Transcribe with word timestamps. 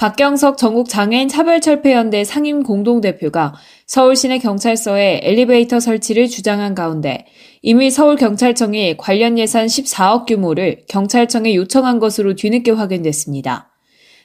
박경석 0.00 0.56
전국 0.56 0.88
장애인 0.88 1.28
차별철폐연대 1.28 2.24
상임 2.24 2.62
공동대표가 2.62 3.52
서울시내 3.84 4.38
경찰서에 4.38 5.20
엘리베이터 5.24 5.78
설치를 5.78 6.28
주장한 6.28 6.74
가운데 6.74 7.26
이미 7.60 7.90
서울경찰청이 7.90 8.96
관련 8.96 9.36
예산 9.36 9.66
14억 9.66 10.24
규모를 10.24 10.84
경찰청에 10.88 11.54
요청한 11.54 11.98
것으로 11.98 12.34
뒤늦게 12.34 12.70
확인됐습니다. 12.70 13.74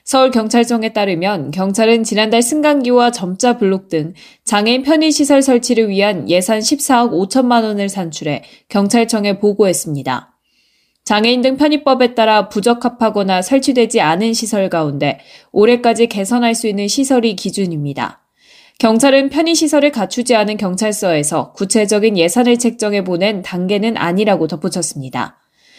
서울경찰청에 0.06 0.94
따르면 0.94 1.52
경찰은 1.52 2.06
지난달 2.06 2.42
승강기와 2.42 3.12
점자 3.12 3.58
블록 3.58 3.90
등 3.90 4.14
장애인 4.46 4.84
편의시설 4.84 5.42
설치를 5.42 5.90
위한 5.90 6.30
예산 6.30 6.60
14억 6.60 7.12
5천만 7.12 7.66
원을 7.66 7.90
산출해 7.90 8.44
경찰청에 8.70 9.40
보고했습니다. 9.40 10.35
장애인 11.06 11.44
등 11.44 11.56
편의법에 11.56 12.16
따라 12.16 12.50
부적합하거나 12.50 13.44
설치되지 13.44 14.02
않은 14.02 14.34
시설 14.34 14.70
가운데 14.70 15.20
올해까지 15.52 16.08
개선할 16.08 16.56
수 16.56 16.68
있는 16.68 16.88
시설이 16.88 17.36
기준입니다. 17.36 18.22
경찰은 18.80 19.30
편의시설을 19.30 19.92
갖추지 19.92 20.36
않은 20.36 20.58
경찰서에서 20.58 21.54
구체적인 21.54 22.18
예산을 22.18 22.58
책정해 22.58 23.04
보낸 23.04 23.44
단계는 23.44 23.98
아니라고 23.98 24.48
덧붙였습니다. 24.48 25.38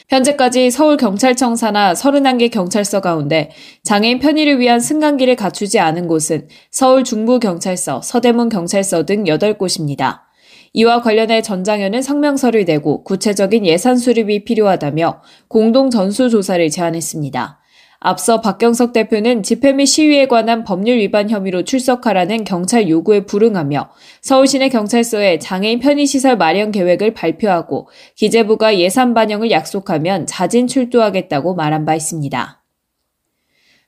현재까지 0.08 0.70
서울경찰청 0.70 1.56
산하 1.56 1.92
31개 1.92 2.48
경찰서 2.52 3.00
가운데 3.00 3.50
장애인 3.82 4.20
편의를 4.20 4.60
위한 4.60 4.78
승강기를 4.78 5.34
갖추지 5.34 5.80
않은 5.80 6.06
곳은 6.06 6.46
서울 6.70 7.02
중부경찰서, 7.02 8.02
서대문 8.02 8.48
경찰서 8.48 9.04
등 9.04 9.24
8곳입니다. 9.24 10.25
이와 10.72 11.00
관련해 11.00 11.42
전장현은 11.42 12.02
성명서를 12.02 12.64
내고 12.64 13.02
구체적인 13.04 13.66
예산 13.66 13.96
수립이 13.96 14.44
필요하다며 14.44 15.22
공동 15.48 15.90
전수조사를 15.90 16.68
제안했습니다. 16.70 17.60
앞서 17.98 18.40
박경석 18.40 18.92
대표는 18.92 19.42
집회 19.42 19.72
및 19.72 19.86
시위에 19.86 20.28
관한 20.28 20.64
법률 20.64 20.98
위반 20.98 21.30
혐의로 21.30 21.64
출석하라는 21.64 22.44
경찰 22.44 22.88
요구에 22.88 23.24
불응하며 23.26 23.90
서울시내 24.20 24.68
경찰서에 24.68 25.38
장애인 25.38 25.80
편의시설 25.80 26.36
마련 26.36 26.72
계획을 26.72 27.14
발표하고 27.14 27.88
기재부가 28.14 28.78
예산 28.78 29.14
반영을 29.14 29.50
약속하면 29.50 30.26
자진 30.26 30.66
출두하겠다고 30.66 31.54
말한 31.54 31.84
바 31.84 31.94
있습니다. 31.94 32.65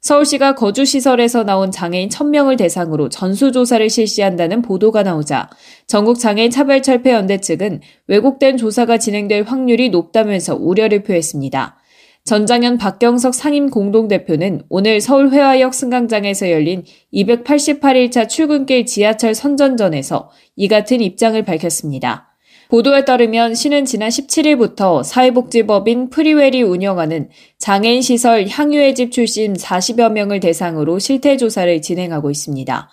서울시가 0.01 0.55
거주시설에서 0.55 1.43
나온 1.43 1.71
장애인 1.71 2.09
1000명을 2.09 2.57
대상으로 2.57 3.09
전수조사를 3.09 3.91
실시한다는 3.91 4.63
보도가 4.63 5.03
나오자 5.03 5.51
전국장애인 5.89 6.51
차별철폐연대 6.51 7.39
측은 7.41 7.81
왜곡된 8.07 8.57
조사가 8.57 8.99
진행될 8.99 9.43
확률이 9.43 9.91
높다면서 9.91 10.55
우려를 10.55 11.03
표했습니다. 11.03 11.77
전장현 12.25 12.77
박경석 12.77 13.35
상임 13.35 13.71
공동대표는 13.71 14.63
오늘 14.69 15.01
서울 15.01 15.31
회화역 15.31 15.73
승강장에서 15.73 16.51
열린 16.51 16.85
288일차 17.13 18.29
출근길 18.29 18.85
지하철 18.85 19.35
선전전에서 19.35 20.31
이 20.55 20.69
같은 20.69 21.01
입장을 21.01 21.43
밝혔습니다. 21.43 22.28
보도에 22.69 23.07
따르면 23.07 23.55
시는 23.55 23.87
지난 23.87 24.11
17일부터 24.11 25.03
사회복지법인 25.03 26.11
프리웰이 26.11 26.63
운영하는 26.63 27.31
장애인 27.57 28.03
시설 28.03 28.47
향유의 28.47 28.95
집 28.95 29.11
출신 29.11 29.55
40여 29.55 30.13
명을 30.13 30.41
대상으로 30.41 30.99
실태 30.99 31.39
조사를 31.39 31.81
진행하고 31.81 32.31
있습니다. 32.31 32.91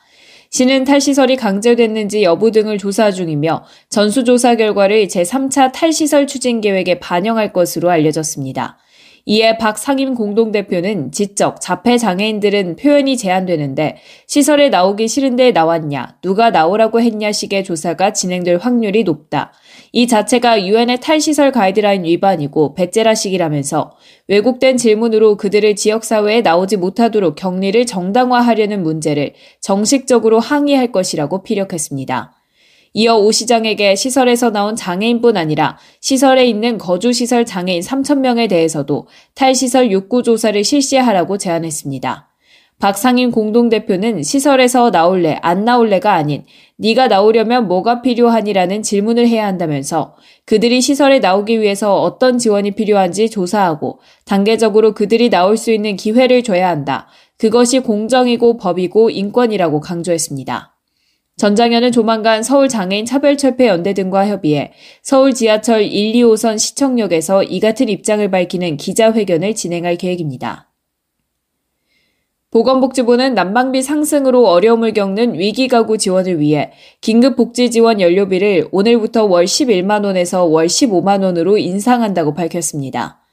시는 0.50 0.86
탈시설이 0.86 1.36
강제됐는지 1.36 2.24
여부 2.24 2.52
등을 2.52 2.78
조사 2.78 3.12
중이며 3.12 3.66
전수조사 3.90 4.56
결과를 4.56 5.08
제3차 5.08 5.74
탈시설 5.74 6.26
추진 6.26 6.62
계획에 6.62 7.00
반영할 7.00 7.52
것으로 7.52 7.90
알려졌습니다. 7.90 8.78
이에 9.28 9.58
박 9.58 9.80
상임 9.80 10.14
공동대표는 10.14 11.12
지적, 11.12 11.60
자폐 11.60 11.98
장애인들은 11.98 12.76
표현이 12.76 13.18
제한되는데 13.18 13.98
시설에 14.28 14.70
나오기 14.70 15.08
싫은데 15.08 15.52
나왔냐, 15.52 16.18
누가 16.22 16.52
나오라고 16.52 17.02
했냐 17.02 17.32
식의 17.32 17.64
조사가 17.64 18.14
진행될 18.14 18.58
확률이 18.58 19.04
높다. 19.04 19.52
이 19.92 20.06
자체가 20.06 20.68
유엔의 20.68 21.02
탈시설 21.02 21.52
가이드라인 21.52 22.04
위반이고 22.04 22.76
배째라식이라면서 22.76 23.96
왜곡된 24.28 24.78
질문으로 24.78 25.38
그들을 25.38 25.76
지역사회에 25.76 26.42
나오지 26.42 26.78
못하도록 26.78 27.36
격리를 27.36 27.84
정당화하려는 27.88 28.84
문제를 28.84 29.34
정식적으로 29.60 30.40
항의할 30.40 30.92
것이라고 30.92 31.42
피력했습니다. 31.42 32.35
이어 32.98 33.18
오 33.18 33.30
시장에게 33.30 33.94
시설에서 33.96 34.52
나온 34.52 34.78
장애인뿐 34.78 35.36
아니라 35.36 35.78
시설에 36.00 36.46
있는 36.46 36.78
거주시설 36.78 37.46
장애인 37.46 37.82
3천명에 37.82 38.48
대해서도 38.48 39.08
탈시설 39.34 39.92
욕구 39.92 40.24
조사를 40.24 40.64
실시하라고 40.64 41.38
제안했습니다. 41.38 42.30
박상인 42.80 43.32
공동대표는 43.32 44.24
시설에서 44.24 44.92
나올래 44.92 45.38
안 45.42 45.66
나올래가 45.66 46.14
아닌 46.14 46.46
네가 46.78 47.10
나오려면 47.10 47.68
뭐가 47.68 48.02
필요하니라는 48.02 48.82
질문을 48.82 49.28
해야 49.28 49.46
한다면서 49.46 50.16
그들이 50.46 50.80
시설에 50.80 51.20
나오기 51.20 51.60
위해서 51.60 52.02
어떤 52.02 52.38
지원이 52.38 52.72
필요한지 52.72 53.30
조사하고 53.30 54.00
단계적으로 54.24 54.94
그들이 54.94 55.30
나올 55.30 55.58
수 55.58 55.74
있는 55.74 55.98
기회를 55.98 56.44
줘야 56.44 56.70
한다. 56.70 57.08
그것이 57.38 57.80
공정이고 57.80 58.56
법이고 58.56 59.10
인권이라고 59.10 59.82
강조했습니다. 59.82 60.75
전 61.38 61.54
장현은 61.54 61.92
조만간 61.92 62.44
서울장애인 62.44 63.06
차별철폐연대 63.06 63.94
등과 63.94 64.28
협의해 64.28 64.72
서울 65.02 65.34
지하철 65.34 65.82
1, 65.84 66.14
2호선 66.14 66.58
시청역에서 66.58 67.44
이 67.44 67.60
같은 67.60 67.90
입장을 67.90 68.30
밝히는 68.32 68.78
기자회견을 68.78 69.54
진행할 69.54 69.98
계획입니다. 69.98 70.72
보건복지부는 72.52 73.34
난방비 73.34 73.82
상승으로 73.82 74.48
어려움을 74.48 74.94
겪는 74.94 75.38
위기가구 75.38 75.98
지원을 75.98 76.40
위해 76.40 76.72
긴급복지지원 77.02 78.00
연료비를 78.00 78.70
오늘부터 78.72 79.26
월 79.26 79.44
11만원에서 79.44 80.50
월 80.50 80.68
15만원으로 80.68 81.60
인상한다고 81.60 82.34
밝혔습니다. 82.34 83.25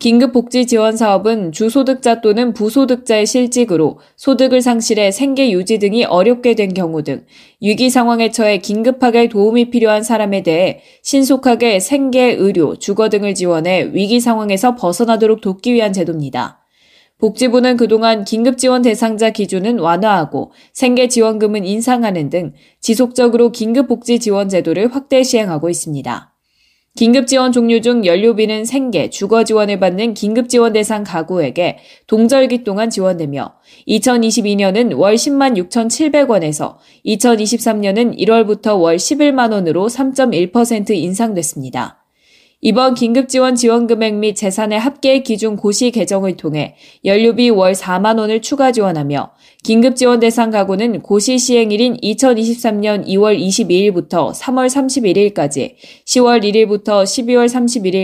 긴급복지 0.00 0.68
지원 0.68 0.96
사업은 0.96 1.50
주소득자 1.50 2.20
또는 2.20 2.52
부소득자의 2.52 3.26
실직으로 3.26 3.98
소득을 4.14 4.62
상실해 4.62 5.10
생계 5.10 5.50
유지 5.50 5.80
등이 5.80 6.04
어렵게 6.04 6.54
된 6.54 6.72
경우 6.72 7.02
등 7.02 7.26
위기 7.60 7.90
상황에 7.90 8.30
처해 8.30 8.58
긴급하게 8.58 9.28
도움이 9.28 9.70
필요한 9.70 10.04
사람에 10.04 10.44
대해 10.44 10.82
신속하게 11.02 11.80
생계, 11.80 12.30
의료, 12.30 12.76
주거 12.76 13.08
등을 13.08 13.34
지원해 13.34 13.90
위기 13.92 14.20
상황에서 14.20 14.76
벗어나도록 14.76 15.40
돕기 15.40 15.74
위한 15.74 15.92
제도입니다. 15.92 16.60
복지부는 17.18 17.76
그동안 17.76 18.22
긴급지원 18.22 18.82
대상자 18.82 19.30
기준은 19.30 19.80
완화하고 19.80 20.52
생계지원금은 20.74 21.64
인상하는 21.64 22.30
등 22.30 22.52
지속적으로 22.80 23.50
긴급복지 23.50 24.20
지원 24.20 24.48
제도를 24.48 24.94
확대 24.94 25.24
시행하고 25.24 25.68
있습니다. 25.68 26.27
긴급지원 26.98 27.52
종류 27.52 27.80
중 27.80 28.04
연료비는 28.04 28.64
생계, 28.64 29.08
주거 29.08 29.44
지원을 29.44 29.78
받는 29.78 30.14
긴급지원 30.14 30.72
대상 30.72 31.04
가구에게 31.04 31.78
동절기 32.08 32.64
동안 32.64 32.90
지원되며 32.90 33.54
2022년은 33.86 34.98
월 34.98 35.14
10만 35.14 35.56
6,700원에서 35.68 36.74
2023년은 37.06 38.18
1월부터 38.18 38.80
월 38.80 38.96
11만 38.96 39.52
원으로 39.52 39.86
3.1% 39.86 40.90
인상됐습니다. 40.90 42.07
이번 42.60 42.94
긴급지원 42.94 43.54
지원금액 43.54 44.16
및 44.16 44.34
재산의 44.34 44.80
합계 44.80 45.22
기준 45.22 45.54
고시 45.54 45.92
개정을 45.92 46.36
통해 46.36 46.74
연료비 47.04 47.50
월 47.50 47.72
4만 47.72 48.18
원을 48.18 48.42
추가 48.42 48.72
지원하며 48.72 49.30
긴급지원 49.62 50.18
대상 50.18 50.50
가구는 50.50 51.02
고시 51.02 51.38
시행일인 51.38 51.96
2023년 51.98 53.06
2월 53.06 53.38
22일부터 53.38 54.32
3월 54.34 54.66
31일까지, 54.66 55.76
10월 56.04 56.42
1일부터 56.42 57.04
12월 57.04 57.46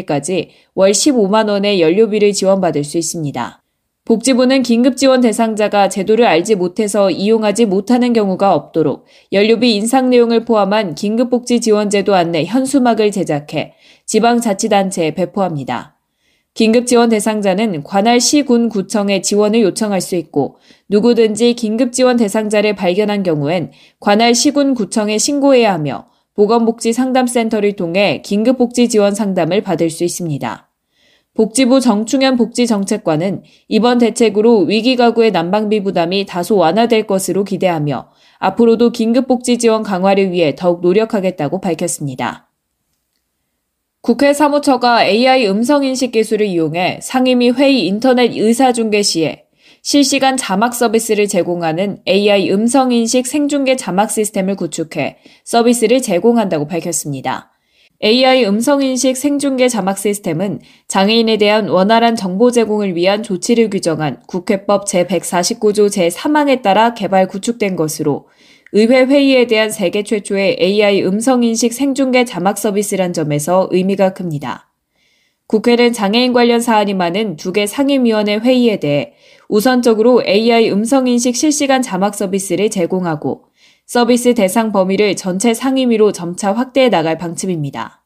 31일까지 0.06 0.50
월 0.76 0.92
15만 0.92 1.48
원의 1.48 1.80
연료비를 1.80 2.32
지원받을 2.32 2.84
수 2.84 2.96
있습니다. 2.96 3.60
복지부는 4.06 4.62
긴급지원 4.62 5.22
대상자가 5.22 5.88
제도를 5.88 6.26
알지 6.26 6.56
못해서 6.56 7.10
이용하지 7.10 7.64
못하는 7.64 8.12
경우가 8.12 8.54
없도록 8.54 9.06
연료비 9.32 9.74
인상 9.74 10.10
내용을 10.10 10.44
포함한 10.44 10.94
긴급복지 10.94 11.62
지원제도 11.62 12.14
안내 12.14 12.44
현수막을 12.44 13.10
제작해 13.12 13.72
지방자치단체에 14.06 15.14
배포합니다. 15.14 15.94
긴급 16.54 16.86
지원 16.86 17.08
대상자는 17.08 17.82
관할 17.82 18.20
시, 18.20 18.42
군, 18.42 18.68
구청에 18.68 19.20
지원을 19.20 19.60
요청할 19.60 20.00
수 20.00 20.14
있고 20.14 20.58
누구든지 20.88 21.54
긴급 21.54 21.92
지원 21.92 22.16
대상자를 22.16 22.76
발견한 22.76 23.24
경우엔 23.24 23.72
관할 23.98 24.36
시, 24.36 24.52
군, 24.52 24.74
구청에 24.74 25.18
신고해야 25.18 25.72
하며 25.72 26.06
보건복지 26.34 26.92
상담센터를 26.92 27.74
통해 27.74 28.22
긴급복지 28.24 28.88
지원 28.88 29.14
상담을 29.14 29.62
받을 29.62 29.90
수 29.90 30.04
있습니다. 30.04 30.70
복지부 31.34 31.80
정충현 31.80 32.36
복지정책관은 32.36 33.42
이번 33.66 33.98
대책으로 33.98 34.60
위기가구의 34.60 35.32
난방비 35.32 35.82
부담이 35.82 36.26
다소 36.26 36.56
완화될 36.56 37.08
것으로 37.08 37.42
기대하며 37.42 38.10
앞으로도 38.38 38.92
긴급복지 38.92 39.58
지원 39.58 39.82
강화를 39.82 40.30
위해 40.30 40.54
더욱 40.54 40.80
노력하겠다고 40.80 41.60
밝혔습니다. 41.60 42.53
국회 44.04 44.34
사무처가 44.34 45.06
AI 45.06 45.46
음성인식 45.46 46.12
기술을 46.12 46.44
이용해 46.44 46.98
상임위 47.00 47.52
회의 47.52 47.86
인터넷 47.86 48.36
의사중계 48.36 49.00
시에 49.00 49.46
실시간 49.80 50.36
자막 50.36 50.74
서비스를 50.74 51.26
제공하는 51.26 52.02
AI 52.06 52.50
음성인식 52.50 53.26
생중계 53.26 53.76
자막 53.76 54.10
시스템을 54.10 54.56
구축해 54.56 55.16
서비스를 55.44 56.02
제공한다고 56.02 56.66
밝혔습니다. 56.66 57.52
AI 58.02 58.44
음성인식 58.44 59.16
생중계 59.16 59.70
자막 59.70 59.96
시스템은 59.96 60.60
장애인에 60.86 61.38
대한 61.38 61.70
원활한 61.70 62.14
정보 62.14 62.50
제공을 62.50 62.96
위한 62.96 63.22
조치를 63.22 63.70
규정한 63.70 64.20
국회법 64.26 64.84
제149조 64.84 65.88
제3항에 65.88 66.60
따라 66.60 66.92
개발 66.92 67.26
구축된 67.26 67.74
것으로 67.74 68.26
의회 68.76 69.04
회의에 69.04 69.46
대한 69.46 69.70
세계 69.70 70.02
최초의 70.02 70.56
AI 70.60 71.04
음성인식 71.04 71.72
생중계 71.72 72.24
자막 72.24 72.58
서비스란 72.58 73.12
점에서 73.12 73.68
의미가 73.70 74.14
큽니다. 74.14 74.72
국회는 75.46 75.92
장애인 75.92 76.32
관련 76.32 76.60
사안이 76.60 76.94
많은 76.94 77.36
두 77.36 77.52
개 77.52 77.68
상임위원회 77.68 78.38
회의에 78.38 78.80
대해 78.80 79.12
우선적으로 79.48 80.24
AI 80.26 80.72
음성인식 80.72 81.36
실시간 81.36 81.82
자막 81.82 82.16
서비스를 82.16 82.68
제공하고 82.68 83.44
서비스 83.86 84.34
대상 84.34 84.72
범위를 84.72 85.14
전체 85.14 85.54
상임위로 85.54 86.10
점차 86.10 86.52
확대해 86.52 86.88
나갈 86.88 87.16
방침입니다. 87.16 88.02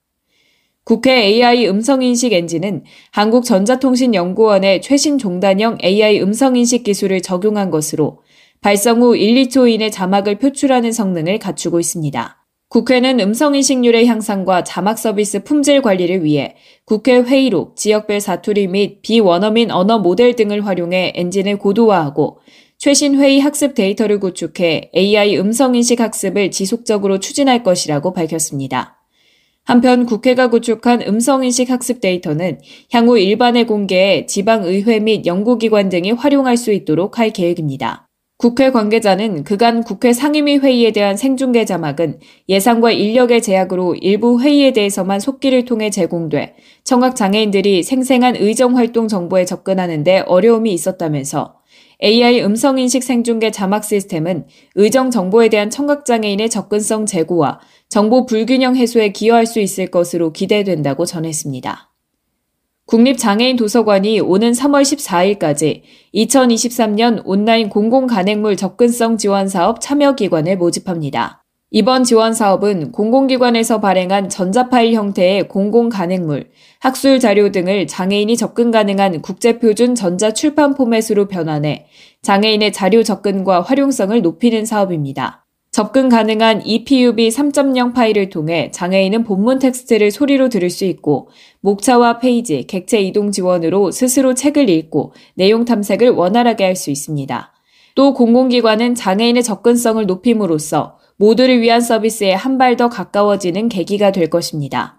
국회 0.85 1.13
AI 1.13 1.67
음성인식 1.67 2.35
엔진은 2.35 2.85
한국전자통신연구원의 3.13 4.83
최신 4.83 5.17
종단형 5.17 5.79
AI 5.83 6.21
음성인식 6.21 6.85
기술을 6.85 7.23
적용한 7.23 7.71
것으로 7.71 8.21
발성 8.61 9.03
후 9.03 9.17
1, 9.17 9.47
2초 9.47 9.71
이내 9.71 9.89
자막을 9.91 10.39
표출하는 10.39 10.93
성능을 10.93 11.39
갖추고 11.39 11.79
있습니다. 11.79 12.39
국회는 12.71 13.19
음성인식률의 13.21 14.07
향상과 14.07 14.65
자막 14.65 14.99
서비스 14.99 15.43
품질 15.43 15.81
관리를 15.81 16.23
위해 16.23 16.55
국회 16.85 17.19
회의록, 17.19 17.77
지역별 17.77 18.21
사투리 18.21 18.67
및 18.67 19.01
비원어민 19.01 19.71
언어 19.71 19.99
모델 19.99 20.37
등을 20.37 20.67
활용해 20.67 21.13
엔진을 21.15 21.57
고도화하고 21.59 22.41
최신 22.77 23.17
회의 23.17 23.41
학습 23.41 23.75
데이터를 23.75 24.21
구축해 24.21 24.91
AI 24.95 25.39
음성인식 25.39 26.01
학습을 26.01 26.51
지속적으로 26.51 27.21
추진할 27.21 27.63
것이라고 27.63 28.13
밝혔습니다. 28.13 28.99
한편 29.65 30.07
국회가 30.07 30.49
구축한 30.49 31.03
음성인식 31.03 31.71
학습 31.71 32.01
데이터는 32.01 32.59
향후 32.93 33.19
일반에 33.19 33.65
공개해 33.65 34.27
지방의회 34.27 35.01
및 35.01 35.27
연구기관 35.27 35.89
등이 35.89 36.13
활용할 36.13 36.57
수 36.57 36.73
있도록 36.73 37.19
할 37.19 37.31
계획입니다. 37.31 38.08
국회 38.39 38.71
관계자는 38.71 39.43
그간 39.43 39.83
국회 39.83 40.13
상임위 40.13 40.59
회의에 40.59 40.93
대한 40.93 41.17
생중계 41.17 41.65
자막은 41.65 42.21
예산과 42.49 42.93
인력의 42.93 43.43
제약으로 43.43 43.97
일부 43.97 44.41
회의에 44.41 44.73
대해서만 44.73 45.19
속기를 45.19 45.65
통해 45.65 45.91
제공돼 45.91 46.55
청각 46.85 47.17
장애인들이 47.17 47.83
생생한 47.83 48.37
의정 48.37 48.77
활동 48.77 49.09
정보에 49.09 49.45
접근하는데 49.45 50.21
어려움이 50.29 50.73
있었다면서 50.73 51.57
AI 52.01 52.41
음성 52.43 52.79
인식 52.79 53.03
생중계 53.03 53.51
자막 53.51 53.83
시스템은 53.83 54.47
의정 54.77 55.11
정보에 55.11 55.49
대한 55.49 55.69
청각 55.69 56.05
장애인의 56.05 56.49
접근성 56.49 57.07
제고와 57.07 57.59
정보 57.89 58.25
불균형 58.25 58.77
해소에 58.77 59.09
기여할 59.11 59.47
수 59.47 59.59
있을 59.59 59.89
것으로 59.89 60.33
기대된다고 60.33 61.07
전했습니다. 61.07 61.88
국립장애인 62.89 63.57
도서관이 63.57 64.21
오는 64.21 64.53
3월 64.53 64.81
14일까지 64.81 65.83
2023년 66.15 67.21
온라인 67.27 67.69
공공간행물 67.69 68.57
접근성 68.57 69.19
지원 69.19 69.47
사업 69.47 69.83
참여기관을 69.83 70.57
모집합니다. 70.57 71.45
이번 71.71 72.03
지원 72.03 72.33
사업은 72.33 72.93
공공기관에서 72.93 73.83
발행한 73.83 74.31
전자파일 74.31 74.95
형태의 74.95 75.49
공공간행물, 75.49 76.49
학술 76.81 77.21
자료 77.21 77.53
등을 77.53 77.87
장애인이 77.87 78.35
접근 78.39 78.71
가능한 78.71 79.21
국제표준 79.21 79.95
전자 79.95 80.33
출판 80.33 80.75
포맷으로 80.75 81.29
변환해 81.29 81.89
장애인의 82.23 82.73
자료 82.73 83.03
접근과 83.03 83.61
활용성을 83.61 84.23
높이는 84.23 84.65
사업입니다. 84.65 85.45
접근 85.79 86.09
가능한 86.09 86.67
EPUB 86.67 87.29
3.0 87.29 87.95
파일을 87.95 88.31
통해 88.31 88.69
장애인은 88.73 89.23
본문 89.23 89.61
텍스트를 89.61 90.11
소리로 90.11 90.49
들을 90.49 90.71
수 90.71 90.85
있고 90.85 91.29
목차와 91.61 92.19
페이지, 92.19 92.67
객체 92.67 93.01
이동 93.01 93.31
지원으로 93.31 93.93
스스로 93.93 94.35
책을 94.35 94.69
읽고 94.69 95.13
내용 95.37 95.65
탐색을 95.65 96.11
원활하게 96.11 96.65
할 96.65 96.75
수 96.75 96.91
있습니다. 96.91 97.53
또 97.95 98.13
공공기관은 98.13 98.97
장애인의 98.97 99.45
접근성을 99.45 100.05
높임으로써 100.05 100.99
모두를 101.17 101.61
위한 101.61 101.81
서비스에 101.81 102.33
한 102.33 102.59
발 102.59 102.77
더 102.77 102.89
가까워지는 102.89 103.69
계기가 103.69 104.11
될 104.11 104.31
것입니다. 104.31 104.98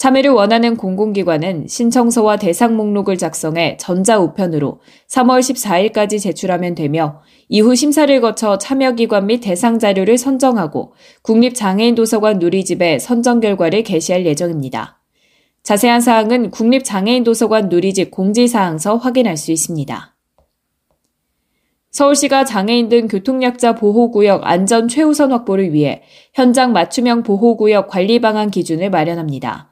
참여를 0.00 0.30
원하는 0.30 0.78
공공기관은 0.78 1.66
신청서와 1.68 2.38
대상 2.38 2.74
목록을 2.74 3.18
작성해 3.18 3.76
전자우편으로 3.78 4.80
3월 5.06 5.40
14일까지 5.40 6.18
제출하면 6.18 6.74
되며 6.74 7.20
이후 7.50 7.74
심사를 7.74 8.18
거쳐 8.22 8.56
참여기관 8.56 9.26
및 9.26 9.40
대상 9.40 9.78
자료를 9.78 10.16
선정하고 10.16 10.94
국립장애인도서관 11.20 12.38
누리집에 12.38 12.98
선정 12.98 13.40
결과를 13.40 13.82
게시할 13.82 14.24
예정입니다. 14.24 15.02
자세한 15.64 16.00
사항은 16.00 16.50
국립장애인도서관 16.50 17.68
누리집 17.68 18.10
공지사항서 18.10 18.96
확인할 18.96 19.36
수 19.36 19.52
있습니다. 19.52 20.16
서울시가 21.90 22.46
장애인 22.46 22.88
등 22.88 23.06
교통약자 23.06 23.74
보호구역 23.74 24.46
안전 24.46 24.88
최우선 24.88 25.32
확보를 25.32 25.74
위해 25.74 26.00
현장 26.32 26.72
맞춤형 26.72 27.22
보호구역 27.22 27.88
관리 27.88 28.18
방안 28.18 28.50
기준을 28.50 28.88
마련합니다. 28.88 29.70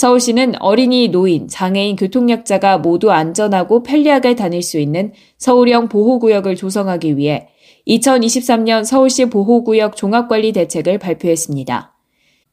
서울시는 0.00 0.54
어린이, 0.60 1.08
노인, 1.08 1.46
장애인, 1.46 1.96
교통약자가 1.96 2.78
모두 2.78 3.10
안전하고 3.10 3.82
편리하게 3.82 4.34
다닐 4.34 4.62
수 4.62 4.78
있는 4.78 5.12
서울형 5.36 5.90
보호구역을 5.90 6.56
조성하기 6.56 7.18
위해 7.18 7.48
2023년 7.86 8.82
서울시 8.82 9.26
보호구역 9.26 9.96
종합관리 9.96 10.52
대책을 10.52 10.96
발표했습니다. 10.96 11.94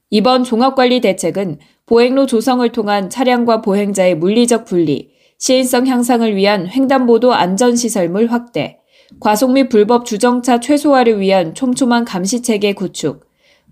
이번 0.10 0.44
종합관리 0.44 1.00
대책은 1.00 1.60
보행로 1.86 2.26
조성을 2.26 2.70
통한 2.74 3.10
차량과 3.10 3.62
보행자의 3.62 4.16
물리적 4.16 4.66
분리, 4.66 5.12
시인성 5.38 5.88
향상을 5.88 6.36
위한 6.36 6.68
횡단보도 6.68 7.34
안전시설물 7.34 8.28
확대, 8.28 8.80
과속 9.22 9.54
및 9.54 9.70
불법 9.70 10.06
주정차 10.06 10.60
최소화를 10.60 11.22
위한 11.22 11.54
촘촘한 11.54 12.04
감시체계 12.04 12.74
구축, 12.74 13.27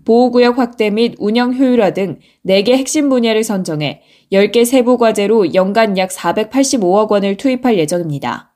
보호구역 0.06 0.58
확대 0.58 0.88
및 0.88 1.16
운영 1.18 1.52
효율화 1.52 1.90
등 1.92 2.20
4개 2.46 2.70
핵심 2.70 3.08
분야를 3.08 3.44
선정해 3.44 4.02
10개 4.32 4.64
세부 4.64 4.96
과제로 4.96 5.52
연간 5.52 5.98
약 5.98 6.10
485억 6.10 7.10
원을 7.10 7.36
투입할 7.36 7.76
예정입니다. 7.76 8.54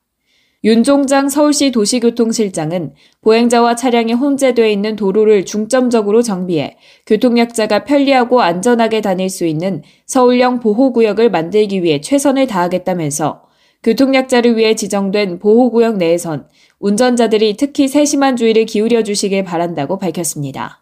윤종장 0.63 1.29
서울시 1.29 1.71
도시교통실장은 1.73 2.93
보행자와 3.23 3.77
차량이 3.77 4.13
혼재되어 4.13 4.67
있는 4.67 4.95
도로를 4.95 5.45
중점적으로 5.45 6.23
정비해 6.23 6.77
교통약자가 7.07 7.85
편리하고 7.85 8.43
안전하게 8.43 9.01
다닐 9.01 9.29
수 9.29 9.45
있는 9.45 9.83
서울형 10.07 10.61
보호구역을 10.61 11.31
만들기 11.31 11.83
위해 11.83 12.01
최선을 12.01 12.47
다하겠다면서 12.47 13.43
교통약자를 13.83 14.57
위해 14.57 14.75
지정된 14.75 15.39
보호구역 15.39 15.97
내에선 15.97 16.47
운전자들이 16.79 17.57
특히 17.57 17.89
세심한 17.89 18.37
주의를 18.37 18.67
기울여 18.67 19.03
주시길 19.03 19.43
바란다고 19.45 19.99
밝혔습니다. 19.99 20.80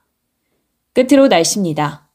끝으로 0.99 1.29
날씨입니다. 1.29 2.09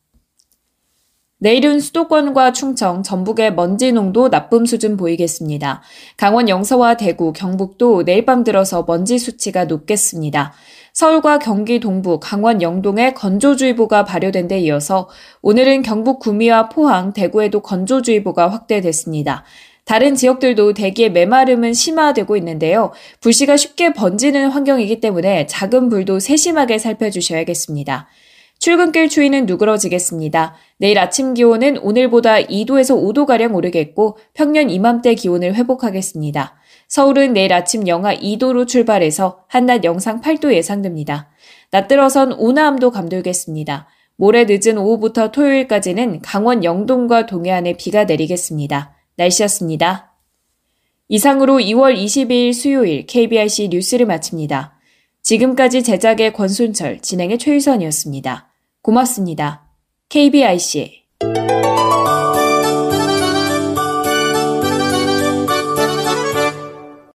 내일은 1.37 1.79
수도권과 1.79 2.51
충청, 2.51 3.01
전북의 3.01 3.53
먼지 3.53 3.93
농도 3.93 4.29
나쁨 4.29 4.65
수준 4.65 4.97
보이겠습니다. 4.97 5.81
강원 6.17 6.49
영서와 6.49 6.97
대구, 6.97 7.31
경북도 7.31 8.03
내일 8.03 8.25
밤 8.25 8.43
들어서 8.43 8.83
먼지 8.85 9.19
수치가 9.19 9.63
높겠습니다. 9.63 10.51
서울과 10.91 11.39
경기 11.39 11.79
동부, 11.79 12.19
강원 12.19 12.61
영동에 12.61 13.13
건조주의보가 13.13 14.03
발효된 14.03 14.49
데 14.49 14.59
이어서 14.59 15.07
오늘은 15.41 15.81
경북 15.83 16.19
구미와 16.19 16.67
포항, 16.67 17.13
대구에도 17.13 17.61
건조주의보가 17.61 18.49
확대됐습니다. 18.49 19.45
다른 19.85 20.15
지역들도 20.15 20.73
대기의 20.73 21.13
메마름은 21.13 21.73
심화되고 21.73 22.35
있는데요. 22.35 22.91
불씨가 23.21 23.55
쉽게 23.55 23.93
번지는 23.93 24.49
환경이기 24.49 24.99
때문에 24.99 25.45
작은 25.47 25.87
불도 25.87 26.19
세심하게 26.19 26.79
살펴주셔야겠습니다. 26.79 28.09
출근길 28.63 29.09
추위는 29.09 29.45
누그러지겠습니다. 29.45 30.55
내일 30.77 30.97
아침 30.97 31.33
기온은 31.33 31.77
오늘보다 31.79 32.35
2도에서 32.35 32.95
5도가량 32.95 33.55
오르겠고 33.55 34.17
평년 34.33 34.69
이맘때 34.69 35.15
기온을 35.15 35.53
회복하겠습니다. 35.55 36.55
서울은 36.87 37.33
내일 37.33 37.51
아침 37.51 37.89
영하 37.89 38.15
2도로 38.15 38.65
출발해서 38.65 39.43
한낮 39.49 39.83
영상 39.83 40.21
8도 40.21 40.53
예상됩니다. 40.53 41.29
낮 41.71 41.89
들어선 41.89 42.31
오나함도 42.31 42.91
감돌겠습니다. 42.91 43.89
모레 44.15 44.45
늦은 44.47 44.77
오후부터 44.77 45.31
토요일까지는 45.31 46.21
강원 46.21 46.63
영동과 46.63 47.25
동해안에 47.25 47.73
비가 47.73 48.05
내리겠습니다. 48.05 48.95
날씨였습니다. 49.17 50.13
이상으로 51.09 51.57
2월 51.57 51.97
22일 51.97 52.53
수요일 52.53 53.07
KBRC 53.07 53.67
뉴스를 53.73 54.05
마칩니다. 54.05 54.79
지금까지 55.21 55.83
제작의 55.83 56.31
권순철, 56.31 57.01
진행의 57.01 57.39
최유선이었습니다. 57.39 58.52
고맙습니다. 58.83 59.63
KBIC 60.09 61.72